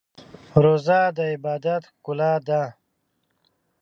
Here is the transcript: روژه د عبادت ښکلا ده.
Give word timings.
روژه 0.63 1.01
د 1.17 1.17
عبادت 1.33 1.83
ښکلا 1.93 2.33
ده. 2.47 2.63